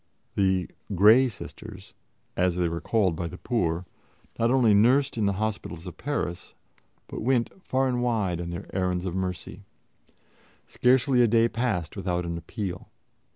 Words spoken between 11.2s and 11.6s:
a day